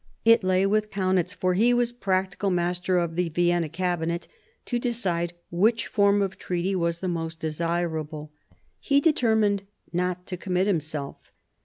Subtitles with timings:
[0.25, 4.27] It lay with Kaunitz, for he was practical master of the Vienna Cabinet,
[4.65, 8.31] to decide which form of treaty was the most desirable.
[8.79, 9.61] He determined
[9.93, 11.31] not to commit himself.